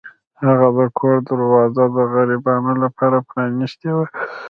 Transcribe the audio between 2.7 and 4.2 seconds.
لپاره پرانیستې وه.